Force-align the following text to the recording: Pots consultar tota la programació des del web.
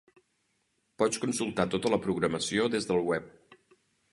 Pots 1.03 1.21
consultar 1.25 1.67
tota 1.75 1.91
la 1.97 1.99
programació 2.07 2.67
des 2.77 2.89
del 2.93 3.07
web. 3.13 3.29